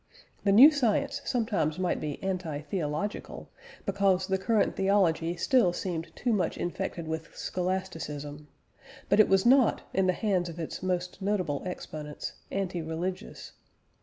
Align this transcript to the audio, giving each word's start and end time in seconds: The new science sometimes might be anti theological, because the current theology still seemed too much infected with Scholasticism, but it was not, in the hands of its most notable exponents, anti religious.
The 0.45 0.51
new 0.51 0.71
science 0.71 1.21
sometimes 1.25 1.77
might 1.77 2.01
be 2.01 2.17
anti 2.23 2.61
theological, 2.61 3.51
because 3.85 4.25
the 4.25 4.39
current 4.39 4.75
theology 4.75 5.35
still 5.35 5.73
seemed 5.73 6.09
too 6.15 6.33
much 6.33 6.57
infected 6.57 7.07
with 7.07 7.37
Scholasticism, 7.37 8.47
but 9.09 9.19
it 9.19 9.29
was 9.29 9.45
not, 9.45 9.83
in 9.93 10.07
the 10.07 10.13
hands 10.13 10.49
of 10.49 10.59
its 10.59 10.81
most 10.81 11.21
notable 11.21 11.61
exponents, 11.67 12.33
anti 12.51 12.81
religious. 12.81 13.51